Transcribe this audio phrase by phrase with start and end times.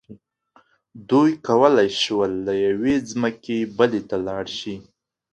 [1.09, 4.75] دوی کولی شول له یوې ځمکې بلې ته لاړ شي.